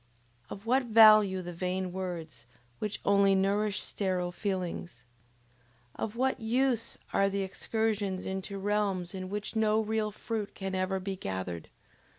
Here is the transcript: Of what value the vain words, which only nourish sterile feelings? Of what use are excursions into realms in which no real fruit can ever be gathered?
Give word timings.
Of 0.49 0.65
what 0.65 0.85
value 0.87 1.43
the 1.43 1.53
vain 1.53 1.91
words, 1.91 2.47
which 2.79 2.99
only 3.05 3.35
nourish 3.35 3.79
sterile 3.83 4.31
feelings? 4.31 5.05
Of 5.93 6.15
what 6.15 6.39
use 6.39 6.97
are 7.13 7.25
excursions 7.25 8.25
into 8.25 8.57
realms 8.57 9.13
in 9.13 9.29
which 9.29 9.55
no 9.55 9.79
real 9.79 10.11
fruit 10.11 10.55
can 10.55 10.73
ever 10.73 10.99
be 10.99 11.15
gathered? 11.15 11.69